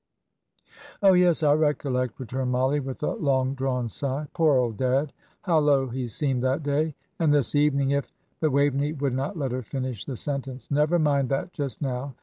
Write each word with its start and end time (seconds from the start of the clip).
'""Oh, 1.03 1.13
yes, 1.13 1.43
I 1.43 1.53
recollect," 1.53 2.19
returned 2.19 2.51
Mollie, 2.51 2.79
with 2.79 3.03
a 3.03 3.11
long 3.13 3.53
drawn 3.53 3.87
sigh. 3.87 4.25
"Poor 4.33 4.57
old 4.57 4.77
dad! 4.77 5.13
How 5.43 5.59
low 5.59 5.89
he 5.89 6.07
seemed 6.07 6.41
that 6.41 6.63
day! 6.63 6.95
And 7.19 7.31
this 7.31 7.53
evening, 7.53 7.91
if" 7.91 8.11
But 8.39 8.49
Waveney 8.51 8.93
would 8.93 9.13
not 9.13 9.37
let 9.37 9.51
her 9.51 9.61
finish 9.61 10.05
the 10.05 10.15
sentence. 10.15 10.71
"Never 10.71 10.97
mind 10.97 11.29
that 11.29 11.53
just 11.53 11.83
now. 11.83 12.15